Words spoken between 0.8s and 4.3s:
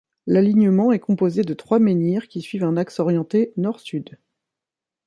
est composé de trois menhirs qui suivent un axe orienté nord-sud.